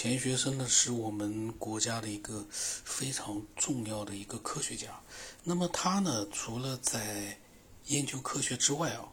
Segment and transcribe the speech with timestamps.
[0.00, 4.98] 钱学森呢，是我们国家的一个非常重要的一个科学家。
[5.44, 7.38] 那么他呢，除了在
[7.84, 9.06] 研究科学之外啊，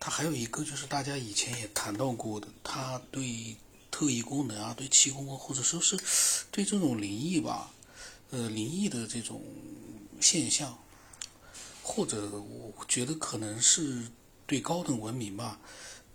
[0.00, 3.54] 他还有一个就是大家以前也谈到过的，他对
[3.90, 5.94] 特异功能啊，对气功啊，或者说是
[6.50, 7.70] 对这种灵异吧，
[8.30, 9.44] 呃，灵异的这种
[10.22, 10.78] 现象，
[11.82, 14.06] 或者我觉得可能是
[14.46, 15.60] 对高等文明吧。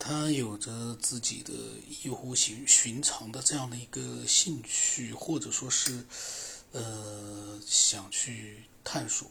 [0.02, 1.52] 他有着自己的
[2.02, 6.06] 异乎寻寻常的这样的一个兴趣，或者说是，
[6.72, 9.30] 呃，想去探索。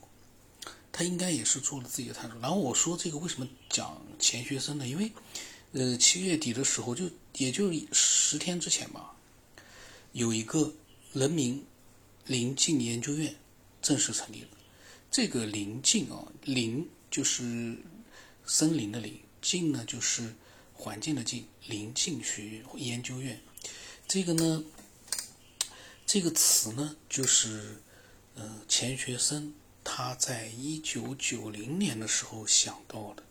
[0.93, 2.39] 他应该也是做了自己的探索。
[2.41, 4.87] 然后我说这个为什么讲钱学森呢？
[4.87, 5.11] 因为，
[5.73, 9.17] 呃，七月底的时候，就也就十天之前吧，
[10.13, 10.75] 有一个
[11.15, 11.65] 人民
[12.27, 13.35] 临近研究院
[13.81, 14.49] 正式成立了。
[15.11, 17.75] 这个临近啊，临就是
[18.45, 20.35] 森林的林，近呢就是。
[20.81, 23.41] 环境的境，临近学研究院，
[24.07, 24.63] 这个呢，
[26.07, 27.83] 这个词呢，就是
[28.37, 29.53] 呃钱学森
[29.83, 33.25] 他在一九九零年的时候想到的，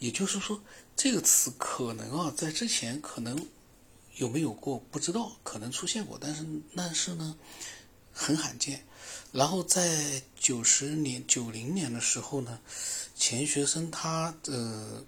[0.00, 0.60] 也就是说，
[0.96, 3.46] 这个词可能啊在之前可能
[4.16, 7.38] 有没有过不知道，可能出现过，但是但是呢
[8.12, 8.84] 很罕见。
[9.30, 12.60] 然后在九十年九零年的时候呢，
[13.14, 15.06] 钱学森他的。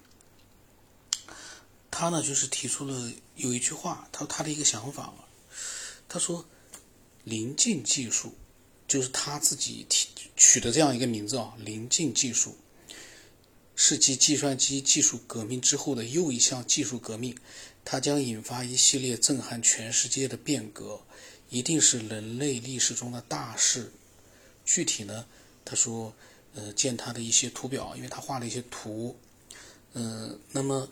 [1.99, 5.15] 他呢，就是提出了有一句话，他他的一个想法
[6.07, 6.45] 他说，
[7.25, 8.35] 临近技术，
[8.87, 12.59] 就是他自己提取的这样一个名字啊，临近技术，
[13.75, 17.35] 是继计算机技术革命之后的又一项技术革命，
[17.83, 21.01] 它将引发一系列震撼全世界的变革，
[21.49, 23.91] 一定是人类历史中的大事。
[24.67, 25.25] 具体呢，
[25.65, 26.15] 他说，
[26.55, 29.19] 呃，见他的一些图表，因为他画了一些图，
[29.95, 30.87] 嗯，那么。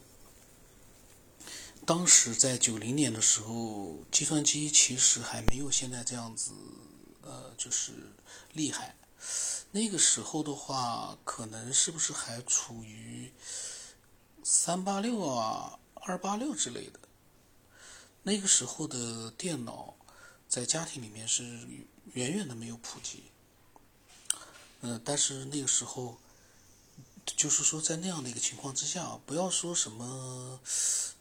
[1.86, 6.52] 当时在九零年的时候，计算机其实还没有现在这样子，
[7.20, 7.92] 呃，就是
[8.52, 8.96] 厉害。
[9.70, 13.30] 那个时候的话，可能是不是还处于
[14.42, 16.98] 三八六啊、二八六之类的？
[18.22, 19.94] 那个时候的电脑
[20.48, 21.42] 在家庭里面是
[22.14, 23.24] 远远的没有普及。
[24.80, 26.18] 嗯，但是那个时候。
[27.24, 30.60] 就是说，在那样的一个情况之下，不要说什么，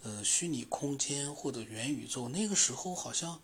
[0.03, 3.41] 呃，虚拟空间或者元宇宙，那个时候好像，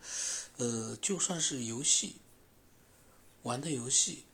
[0.58, 2.18] 呃，就算是游戏，
[3.44, 4.26] 玩的游戏，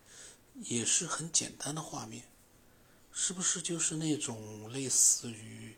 [0.55, 2.23] 也是很简单的画面，
[3.13, 5.75] 是不是就是那种类似于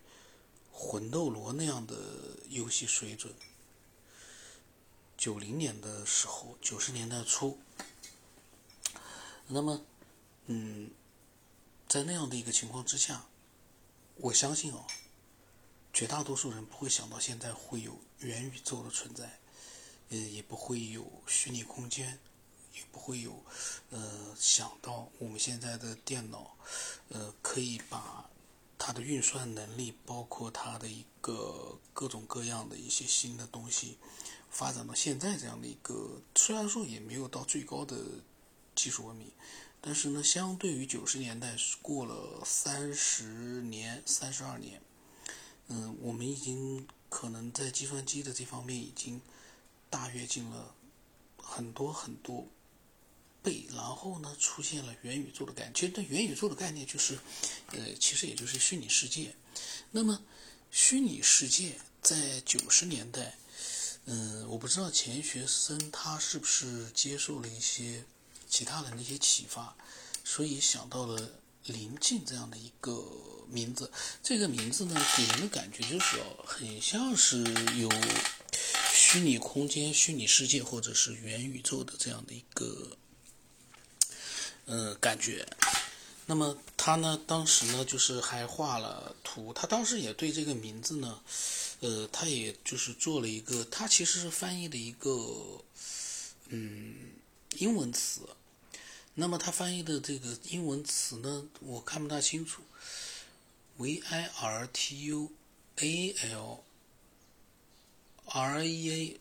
[0.71, 1.95] 魂斗罗那样的
[2.47, 3.33] 游戏水准？
[5.17, 7.59] 九零年的时候，九十年代初，
[9.47, 9.81] 那么，
[10.45, 10.89] 嗯。
[11.87, 13.27] 在那样的一个情况之下，
[14.15, 14.85] 我相信哦，
[15.93, 19.39] 绝大多数人不会想到现在会有元宇宙的存在，
[20.09, 22.19] 呃，也不会有虚拟空间，
[22.73, 23.41] 也不会有，
[23.91, 26.57] 呃，想到我们现在的电脑，
[27.07, 28.29] 呃，可以把
[28.77, 33.97] 它的运算能力，包括它的一个各种各样的一些新的东西，
[34.49, 37.97] 发展到现在这样的一个，虽然说也没有到最高的
[38.75, 39.31] 技术文明。
[39.87, 44.81] 但是呢，相对于九十年代过了三十年、三十二年，
[45.69, 49.21] 嗯，我们已经可能在计算机的这方面已经
[49.89, 50.75] 大跃进了
[51.37, 52.45] 很多很多
[53.41, 53.65] 倍。
[53.71, 55.73] 然后呢，出现了元宇宙的概念。
[55.73, 57.17] 其实，对元宇宙的概念就是，
[57.67, 59.33] 呃，其实也就是虚拟世界。
[59.91, 60.21] 那么，
[60.69, 63.37] 虚拟世界在九十年代，
[64.03, 68.03] 嗯，我不知道钱学森他是不是接受了一些。
[68.49, 69.75] 其他人的一些启发，
[70.23, 71.29] 所以想到了
[71.65, 73.03] “临近”这样的一个
[73.49, 73.91] 名字。
[74.23, 77.43] 这个名字呢，给人的感觉就是哦，很像是
[77.77, 77.89] 有
[78.93, 82.97] 虚拟空间、虚拟世界或者是元宇宙的这样的一个
[84.65, 85.47] 呃感觉。
[86.25, 89.53] 那么他呢，当时呢，就是还画了图。
[89.53, 91.21] 他当时也对这个名字呢，
[91.79, 95.63] 呃，他也就是做了一个，他其实是翻译的一个
[96.49, 96.95] 嗯
[97.57, 98.21] 英文词。
[99.15, 102.61] 那么他翻译的这个英文词呢，我看不大清楚。
[103.77, 105.31] v i r t u
[105.75, 106.63] a l
[108.25, 109.19] r e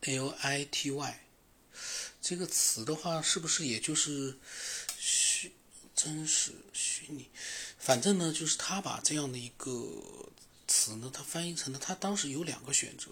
[0.00, 1.20] a l i t y
[2.20, 4.38] 这个词的话，是不是也就是
[4.98, 5.52] 虚
[5.94, 7.28] 真实虚拟？
[7.78, 10.30] 反正呢，就是他把这样的一个
[10.66, 13.10] 词呢，他翻译成了他当时有两个选择，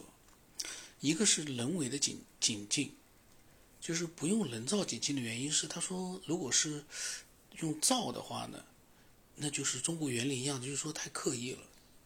[1.00, 2.94] 一个是人为的紧紧境。
[3.84, 6.82] 就是不用人造景境的原因是，他说如果是
[7.60, 8.64] 用造的话呢，
[9.36, 11.58] 那就是中国园林一样，就是说太刻意了。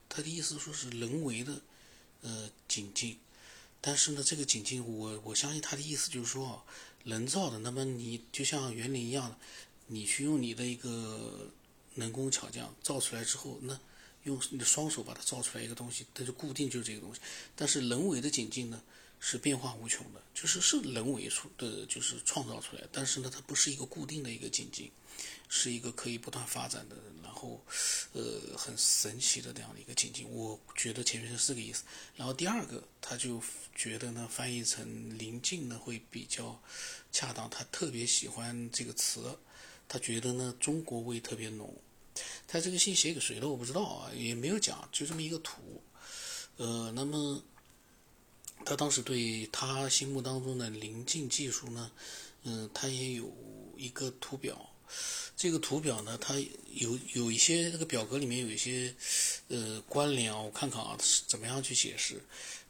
[0.09, 1.63] 他的意思说是人为的
[2.23, 3.17] 呃景境。
[3.81, 6.65] 但是呢，这个景境我我相信他的意思就是说，
[7.05, 9.39] 人造的，那么你就像园林一样，
[9.87, 11.49] 你去用你的一个
[11.95, 13.79] 人工巧匠造出来之后，那
[14.25, 17.21] 用你的双手把它造出来一个东西，它就固定就是这个东西。
[17.55, 18.83] 但是人为的景境呢？
[19.20, 24.91] 是变化无穷的，就是是人为出的，就是创造出来，但是呢，它不是一个固定的一个境界，
[25.49, 27.61] 是一个可以不断发展的，然后，
[28.12, 30.25] 呃，很神奇的这样的一个境界。
[30.26, 31.82] 我觉得前面是这个意思。
[32.15, 33.43] 然后第二个，他就
[33.75, 36.61] 觉得呢，翻译成临近呢会比较
[37.11, 37.50] 恰当。
[37.50, 39.37] 他特别喜欢这个词，
[39.88, 41.75] 他觉得呢中国味特别浓。
[42.47, 45.82] 他这个信写给谁的我不知道啊，也没有讲，就这么一个图。
[46.56, 47.43] 呃，那么。
[48.69, 51.91] 他当时对他心目当中的临近技术呢，
[52.43, 53.32] 嗯，他也有
[53.79, 54.69] 一个图表。
[55.35, 56.35] 这个图表呢，它
[56.75, 58.94] 有有一些这个表格里面有一些
[59.49, 62.23] 呃关联啊，我看看啊，是怎么样去解释？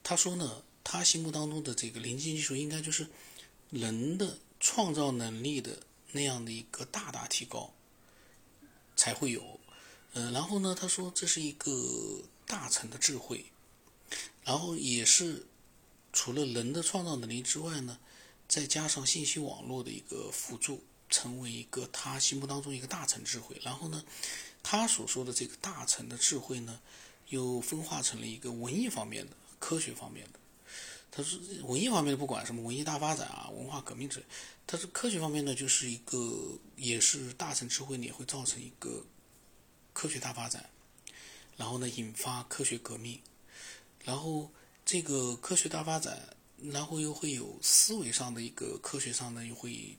[0.04, 3.04] 他说呢，他心目当中的这个临近技术应该就是
[3.70, 5.80] 人的创造能力的
[6.12, 7.74] 那样的一个大大提高
[8.94, 9.58] 才会有。
[10.12, 13.46] 嗯，然后呢，他说这是一个大成的智慧，
[14.44, 15.44] 然后也是。
[16.18, 17.96] 除了人的创造能力之外呢，
[18.48, 23.56] 再加上信息网络的一个辅助，成为一个他心目当中一个大成智慧。
[23.62, 24.02] 然后呢，
[24.60, 26.80] 他所说的这个大成的智慧呢，
[27.28, 30.40] 又分化成了一个文艺方面的、科学方面的。
[31.12, 34.26] 他说文艺方面的不管什么文艺大发展啊、文化革命之类，
[34.66, 39.06] 他说科学方面呢，就是一个也是大成智慧也会造成一个
[39.92, 40.68] 科学大发展，
[41.56, 43.20] 然后呢引发科学革命，
[44.02, 44.50] 然后。
[44.88, 49.98] 这个科学大发展，然后又会有思维上的一个科学上呢，又会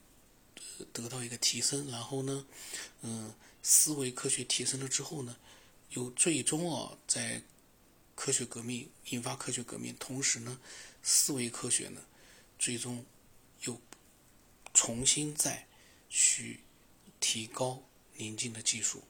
[0.92, 1.88] 得到一个提升。
[1.92, 2.44] 然后呢，
[3.04, 3.32] 嗯，
[3.62, 5.38] 思维科学提升了之后呢，
[5.92, 7.44] 又最终啊，在
[8.16, 10.60] 科学革命引发科学革命，同时呢，
[11.04, 12.02] 思维科学呢，
[12.58, 13.06] 最终
[13.66, 13.80] 又
[14.74, 15.68] 重新再
[16.10, 16.62] 去
[17.20, 17.84] 提高
[18.16, 19.04] 临近的技术。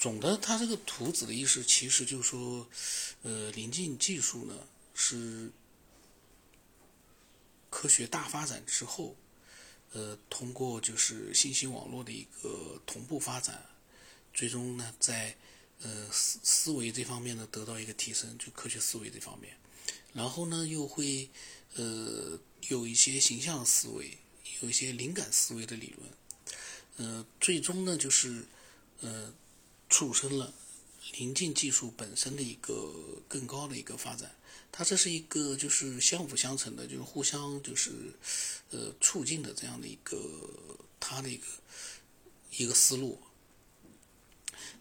[0.00, 2.66] 总的，它这个图纸的意思，其实就是说，
[3.20, 4.54] 呃，临近技术呢
[4.94, 5.52] 是
[7.68, 9.14] 科学大发展之后，
[9.92, 13.62] 呃，通过就是信息网络的一个同步发展，
[14.32, 15.36] 最终呢在
[15.82, 19.54] 呃思思维这方面呢得到一个提升，就科学思维这方面，
[20.14, 21.28] 然后呢又会
[21.74, 24.16] 呃有一些形象思维，
[24.62, 26.10] 有一些灵感思维的理论，
[26.96, 28.46] 呃，最终呢就是
[29.02, 29.30] 呃。
[29.90, 30.54] 促生了
[31.18, 32.94] 临近技术本身的一个
[33.28, 34.30] 更高的一个发展，
[34.70, 37.90] 它这是一个就是相辅相成的，就是互相就是
[38.70, 40.16] 呃促进的这样的一个
[41.00, 41.44] 它的一个
[42.56, 43.20] 一个思路。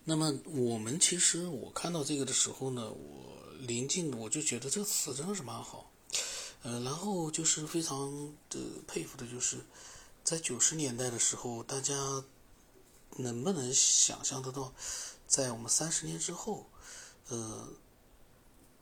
[0.03, 5.91] 那么我们其实我看到这个的时候呢，我临近我就觉得这个词真的是蛮好，
[6.61, 9.57] 呃，然后就是非常的佩服的就是
[10.23, 12.23] 在九十年代的时候，大家。
[13.17, 14.73] 能不能想象得到，
[15.27, 16.69] 在我们三十年之后，
[17.27, 17.67] 呃，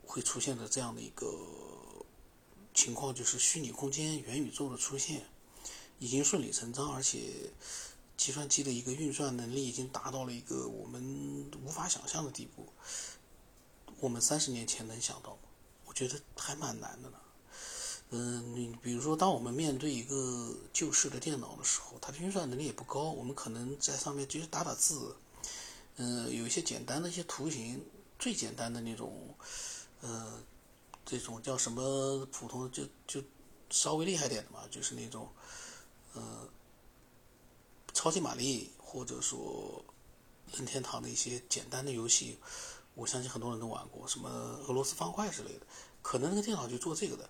[0.06, 1.28] 会出现的这样的一个
[2.74, 5.26] 情况，就是虚拟空间、元宇宙的出现，
[6.00, 7.52] 已经顺理成章，而且
[8.16, 12.68] 计算机的一个运算能力已经达到了一个我们无法想象的地步。
[14.00, 15.38] 我们三十年前能想到？
[15.86, 17.18] 我觉得还蛮难的呢。
[18.10, 25.14] 嗯，你比如说，当我们面对一个旧式的电脑的时候，它的运算能力也不高，我们可能在上面就是打打字，
[25.98, 27.84] 嗯，有一些简单的一些图形，
[28.18, 29.36] 最简单的那种，
[30.00, 30.42] 呃，
[31.06, 33.22] 这种叫什么普通就就
[33.70, 35.28] 稍微厉害点的嘛，就是那种，
[36.14, 36.48] 呃，
[37.94, 39.84] 超级玛丽或者说
[40.54, 42.40] 任天堂的一些简单的游戏，
[42.96, 45.68] 我相信很多人都玩过，什么俄罗斯方块之类的，
[46.02, 47.30] 可能那个电脑就做这个的。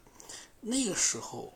[0.62, 1.54] 那个时候，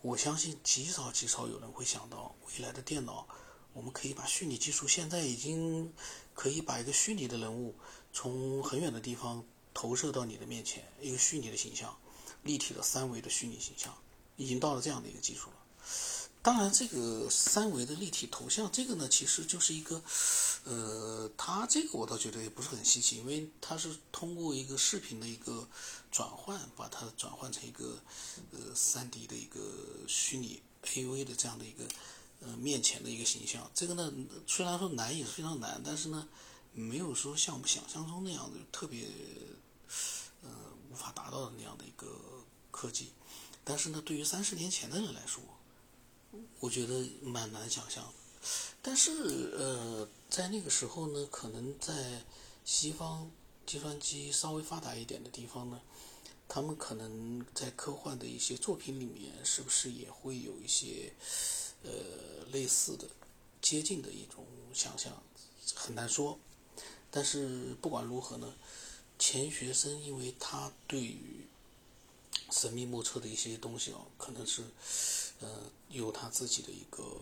[0.00, 3.26] 我相信极少极少有人会想到未来的电脑，
[3.72, 5.92] 我们可以把虚拟技术，现在已经
[6.34, 7.74] 可以把一个虚拟的人物
[8.12, 11.96] 从很远的地方投射到你的面前，一个虚拟的形象，
[12.42, 13.96] 立体的三维的虚拟形象，
[14.36, 15.56] 已经到了这样的一个技术了。
[16.42, 20.02] 当然，这个三维的立体头像，这个呢，其实就是一个，
[20.64, 25.68] 呃，它这个我倒觉得也不是很稀奇，因为它是通过一个视频的一个
[26.10, 27.96] 转换，把它转换成一个，
[28.50, 29.60] 呃，三 D 的一个
[30.08, 31.84] 虚拟 AV 的这样的一个，
[32.40, 33.70] 呃，面前的一个形象。
[33.72, 34.12] 这个呢，
[34.44, 36.26] 虽然说难也是非常难，但是呢，
[36.72, 39.06] 没有说像我们想象中那样的特别，
[40.42, 40.50] 呃，
[40.90, 42.08] 无法达到的那样的一个
[42.72, 43.12] 科技。
[43.62, 45.40] 但是呢，对于三十年前的人来说，
[46.60, 48.12] 我觉得蛮难想象，
[48.80, 52.24] 但是呃，在那个时候呢，可能在
[52.64, 53.30] 西方
[53.66, 55.80] 计算机稍微发达一点的地方呢，
[56.48, 61.12] 他们可能在科幻的一些作品里面，是不是也会有一些
[61.82, 61.90] 呃
[62.52, 63.06] 类似的、
[63.60, 65.22] 接近的一种想象，
[65.74, 66.38] 很难说。
[67.10, 68.54] 但是不管如何呢，
[69.18, 71.46] 钱学森因为他对于
[72.50, 74.62] 神秘莫测的一些东西哦，可能是
[75.92, 77.20] 有他自己的一个。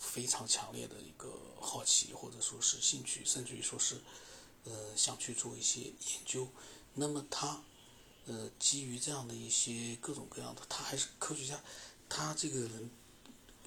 [0.00, 1.28] 非常强烈的一个
[1.60, 4.00] 好奇，或者说是兴趣，甚至于说是，
[4.62, 6.46] 呃，想去做一些研究。
[6.94, 7.60] 那么他，
[8.26, 11.60] 呃，基于这样的一些各种各样的，他还是科学家。
[12.08, 12.90] 他这个人，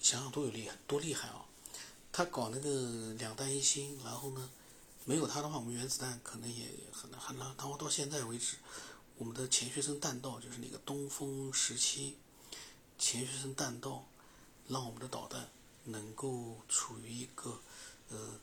[0.02, 1.46] 想想多有厉害，多厉害啊！
[2.14, 4.50] 他搞那个两弹一星，然后呢，
[5.04, 7.54] 没有他的话，我们原子弹可能也很难很难。
[7.58, 8.56] 然后到现在为止，
[9.18, 12.16] 我们的钱学森弹道，就是那个东风十七，
[13.02, 14.06] 钱学森弹道，
[14.68, 15.50] 让我们的导弹。
[15.84, 17.60] 能够处于一个
[18.10, 18.40] 呃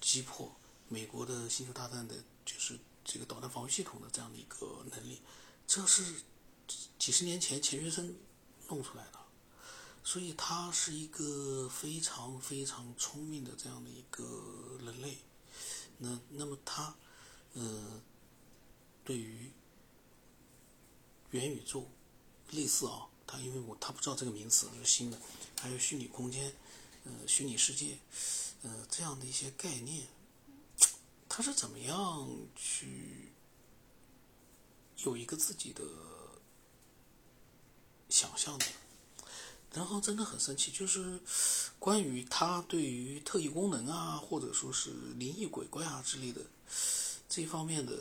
[0.00, 0.54] 击破
[0.88, 2.14] 美国的星球大战的，
[2.44, 5.20] 就是这个导弹防御系统的这样的一个能力，
[5.66, 6.22] 这是
[6.96, 8.14] 几十年前钱学森
[8.68, 9.18] 弄出来的，
[10.04, 15.18] 所以他是一个非常非常聪明的这样的一个人类。
[15.98, 16.94] 那那么他
[17.54, 18.00] 呃
[19.04, 19.50] 对于
[21.32, 21.90] 元宇宙
[22.52, 25.18] 类似啊，他因为我他不知道这个名词是新的。
[25.60, 26.52] 还有虚拟空间，
[27.04, 27.98] 呃，虚拟世界，
[28.62, 30.06] 呃，这样的一些概念，
[31.28, 33.32] 他是怎么样去
[34.98, 35.82] 有一个自己的
[38.10, 38.66] 想象的？
[39.72, 41.18] 然后真的很生气，就是
[41.78, 46.42] 关于他对于特异功能啊，或者说是灵异鬼怪啊之类的
[47.28, 47.98] 这方面的，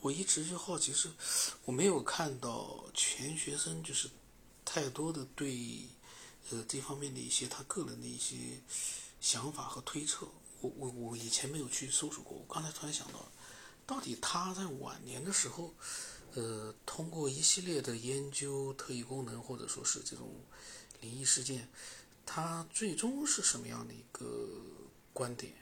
[0.00, 1.10] 我一直就好奇，是
[1.64, 4.08] 我没有看到全学生就是
[4.64, 5.88] 太多的对。
[6.50, 8.58] 呃，这方面的一些他个人的一些
[9.20, 10.26] 想法和推测，
[10.62, 12.38] 我我我以前没有去搜索过。
[12.38, 13.30] 我刚才突然想到，
[13.86, 15.74] 到底他在晚年的时候，
[16.32, 20.26] 呃，通过一系列的研究特异功能，或者说是这种
[21.02, 21.68] 灵异事件，
[22.24, 24.48] 他最终是什么样的一个
[25.12, 25.52] 观点？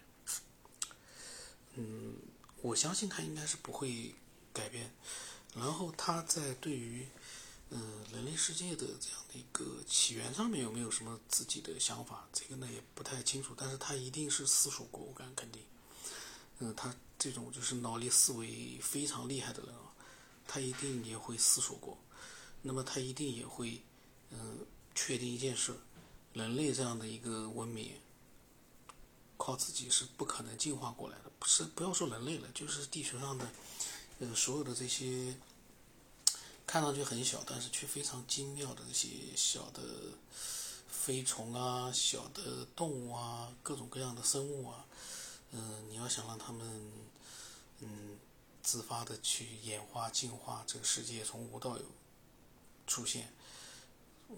[1.75, 2.15] 嗯，
[2.63, 4.15] 我相信他应该是不会
[4.57, 4.91] 改变。
[5.55, 7.07] 然后他在对于。
[7.69, 7.81] 嗯，
[8.13, 12.25] 人类世界的这样的一个起源上面有没有什么自己的想法？
[12.33, 15.61] 这个呢也不太清楚，但是他一定是思索过，我敢肯定。
[16.61, 19.93] 嗯，他这种就是脑力思维非常厉害的人啊，
[20.47, 21.99] 他一定也会思索过。
[22.63, 23.83] 那么他一定也会，
[24.31, 25.75] 嗯，确定一件事：
[26.35, 28.01] 人类这样的一个文明，
[29.37, 31.33] 靠自己是不可能进化过来的。
[31.41, 33.51] 不是，不要说人类了，就是地球上的，
[34.19, 35.37] 呃，所有的这些。
[36.69, 39.83] 看上去很小，但是却非常精妙的这些小的
[40.89, 44.85] 飞虫啊、小的动物啊、各种各样的生物啊，
[45.53, 46.93] 嗯，你要想让他们
[47.79, 48.19] 嗯
[48.65, 51.85] 自发的去演化、进化，这个世界从无到有
[52.85, 53.33] 出现，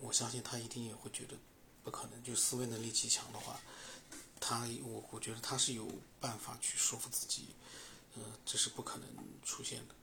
[0.03, 1.35] 我相信他一定也会觉得
[1.83, 2.23] 不可能。
[2.23, 3.59] 就思维能力极强的话，
[4.39, 5.89] 他我我觉得他是有
[6.21, 7.47] 办法去说服自己，
[8.17, 9.09] 呃，这是不可能
[9.43, 9.95] 出现的。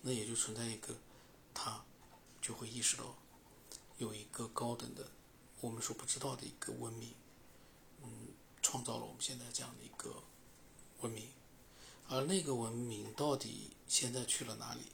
[0.00, 0.96] 那也就存在一个。
[1.54, 1.84] 他
[2.40, 3.14] 就会意识到，
[3.98, 5.06] 有一个高等的，
[5.60, 7.14] 我们所不知道的一个文明，
[8.02, 8.28] 嗯，
[8.62, 10.22] 创造了我们现在这样的一个
[11.02, 11.28] 文明，
[12.08, 14.92] 而那个文明到底现在去了哪里，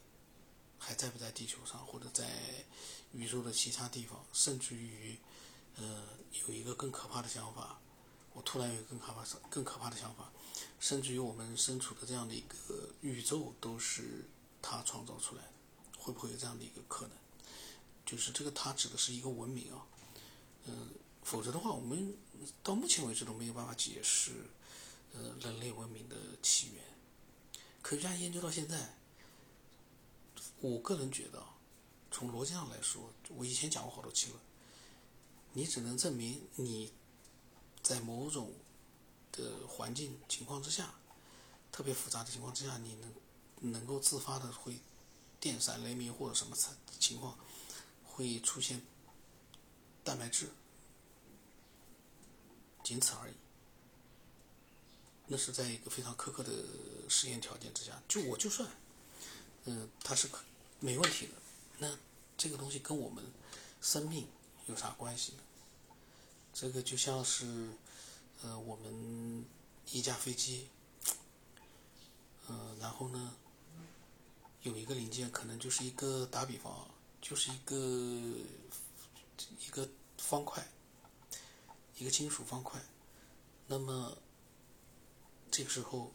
[0.77, 2.29] 还在不在地球上，或者在
[3.13, 5.17] 宇宙的其他地方，甚至于，
[5.77, 6.09] 呃，
[6.45, 7.79] 有一个更可怕的想法，
[8.33, 10.31] 我突然有更可怕、更可怕的想法，
[10.79, 14.25] 甚至于我们身处的这样的一个宇宙都是
[14.61, 15.49] 他创造出来的。
[15.97, 17.17] 会不会有这样的一个可能？
[18.05, 19.85] 就是这个，它指的是一个文明啊，
[20.65, 20.89] 嗯，
[21.21, 22.17] 否则的话，我们
[22.63, 24.31] 到目前为止都没有办法解释，
[25.13, 26.83] 呃，人类文明的起源。
[27.83, 28.97] 科学家研究到现在，
[30.61, 31.53] 我个人觉得啊，
[32.09, 34.39] 从逻辑上来说，我以前讲过好多期了，
[35.53, 36.91] 你只能证明你
[37.89, 38.53] 在某种
[39.31, 40.93] 的环境情况之下，
[41.71, 44.79] 特别复杂的情况之下，你能能够自发的会。
[45.41, 46.53] 电闪雷鸣或者什么
[46.99, 47.33] 情况
[48.03, 48.81] 会出现
[50.03, 50.49] 蛋白质，
[52.83, 53.33] 仅此而已。
[55.27, 56.51] 那是在一个非常苛刻的
[57.07, 58.69] 实验条件之下，就我就算，
[59.63, 60.43] 嗯，它是可
[60.81, 61.33] 没问题的。
[61.77, 61.97] 那
[62.37, 63.23] 这个东西跟我们
[63.79, 64.27] 生命
[64.67, 65.43] 有啥关系呢？
[66.61, 67.69] 这个就像是，
[68.41, 69.45] 呃，我们
[69.93, 70.67] 一架飞机，
[72.47, 73.33] 呃，然后呢？
[74.63, 76.85] 有一个零件，可能就是一个打比方，
[77.21, 77.77] 就是一个
[79.65, 79.87] 一个
[80.17, 80.69] 方块，
[81.97, 82.77] 一个金属方块。
[83.67, 84.17] 那么
[85.49, 86.11] 这个时候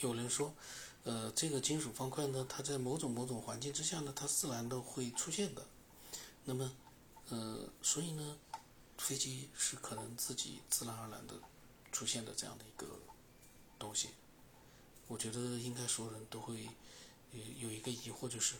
[0.00, 0.54] 有人说，
[1.02, 5.66] 呃，这个金属方块呢，它在某种某种环境之下呢，它自然的会出现的。
[6.44, 6.72] 那么，
[7.30, 8.38] 呃，所以呢，
[8.98, 11.34] 飞机是可能自己自然而然的
[11.90, 12.86] 出现的这样的一个
[13.78, 14.10] 东西。
[15.06, 16.68] 我觉得应该所有人都会
[17.32, 18.56] 有有一个疑惑，就是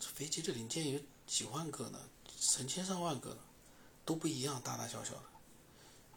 [0.00, 2.08] 飞机的零件有几万个呢，
[2.40, 3.38] 成千上万个，
[4.04, 5.22] 都不一样，大大小小的。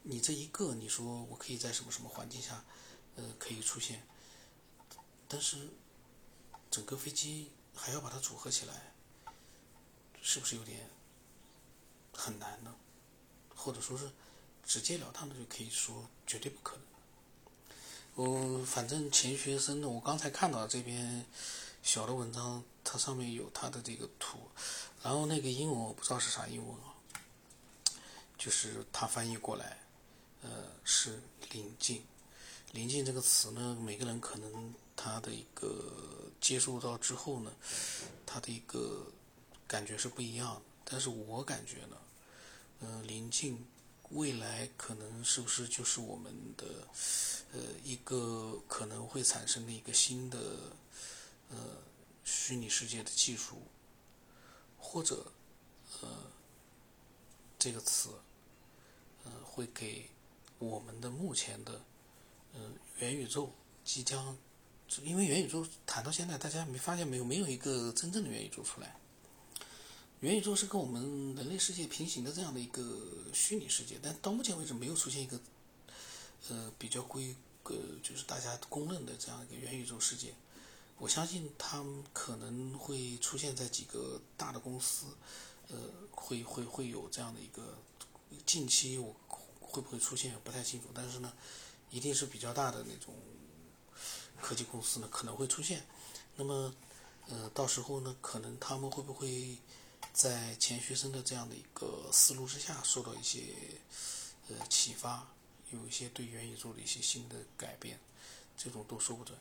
[0.01, 2.65] 你这一个，你说我可以在什么什么环境下，
[3.15, 4.07] 呃，可以出现，
[5.27, 5.69] 但是
[6.71, 8.93] 整个飞机还要把它组合起来，
[10.21, 10.89] 是不是有点
[12.12, 12.75] 很难呢？
[13.55, 14.10] 或者说是
[14.65, 16.86] 直截了当的就可以说绝对不可能。
[18.15, 21.25] 我反正钱学森呢，我刚才看到这篇
[21.81, 24.38] 小的文章，它上面有它的这个图，
[25.01, 26.93] 然后那个英文我不知道是啥英文啊，
[28.38, 29.79] 就是他翻译过来。
[30.43, 30.50] 呃，
[30.83, 32.03] 是临近，
[32.74, 37.51] 临近这个词呢，每个人可能他的一个接触到之后呢，
[38.25, 39.07] 他的一个
[39.65, 40.62] 感觉是不一样。
[40.83, 41.95] 但是我感觉呢，
[42.80, 43.65] 呃，临近
[44.10, 46.65] 未来可能是不是就是我们的
[47.53, 50.39] 呃一个可能会产生的一个新的
[51.50, 51.58] 呃
[52.24, 53.62] 虚拟世界的技术，
[54.77, 55.32] 或者
[56.01, 56.10] 呃
[57.60, 58.10] 这个词
[59.24, 60.10] 呃会给。
[60.60, 61.82] 我们的目前的，
[62.53, 63.51] 嗯，元宇宙
[63.84, 64.38] 即将，
[65.01, 68.96] 因为元宇宙谈到现在，大家没发现没有，没有一个真正的元宇宙出来。
[70.24, 72.98] 元宇宙是跟我们人类世界平行的这样的一个
[73.34, 75.38] 虚拟世界，但到目前为止没有出现一个，
[76.48, 80.34] 呃，比较规，呃，就是大家公认的这样一个元宇宙世界。
[80.98, 85.08] 我相信它可能会出现在几个大的公司，
[85.68, 85.77] 呃，
[86.12, 87.77] 会会会有这样的一个，
[88.46, 89.13] 近期我。
[89.74, 91.34] 会不会出现不太清楚，但是呢，
[91.89, 93.12] 一定是比较大的那种
[94.39, 95.84] 科技公司呢可能会出现。
[96.36, 96.72] 那么，
[97.27, 99.58] 呃，到时候呢，可能他们会不会
[100.13, 103.42] 在钱学森的这样的一个思路之下受到一些
[104.48, 105.27] 呃启发，
[105.72, 108.00] 有一些对元宇宙的一些新的改变，
[108.55, 109.35] 这种都说不准。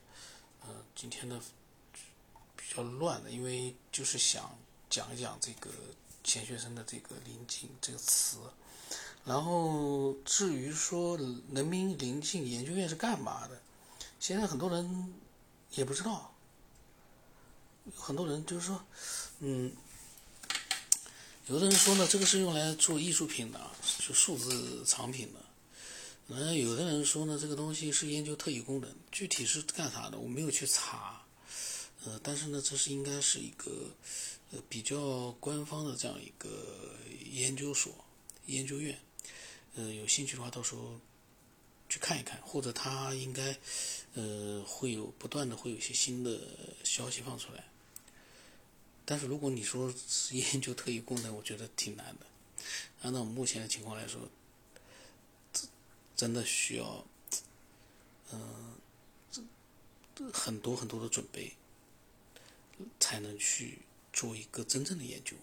[0.62, 1.40] 呃，今天呢
[2.56, 5.70] 比较乱的，因为就是想讲一讲这个
[6.24, 8.38] 钱学森的这个“临近”这个词。
[9.24, 11.16] 然后至于说
[11.52, 13.60] 人民临近研究院是干嘛的，
[14.18, 15.14] 现在很多人
[15.72, 16.34] 也不知道，
[17.94, 18.84] 很多人就是说，
[19.40, 19.72] 嗯，
[21.48, 23.60] 有的人说呢，这个是用来做艺术品的，
[23.98, 25.40] 就数字藏品的。
[26.28, 31.20] 嗯，有的人说呢，这个东西是研究特异功能，具体是干啥的，我没有去查。
[32.04, 33.90] 呃，但是呢，这是应该是一个
[34.52, 36.96] 呃比较官方的这样一个
[37.30, 37.92] 研究所、
[38.46, 38.96] 研究院。
[39.74, 40.98] 呃，有兴趣的话，到时候
[41.88, 43.56] 去看一看，或者他应该
[44.14, 46.38] 呃会有不断的会有一些新的
[46.84, 47.64] 消息放出来。
[49.12, 52.24] 但是如果你说是研究特异功能，我觉得挺难的。
[53.02, 54.26] 按照目前的情况来说，
[56.16, 57.04] 真的需要
[58.32, 58.74] 嗯
[60.32, 61.52] 很多很多的准备，
[62.98, 63.80] 才能去
[64.14, 65.36] 做一个真正的研究。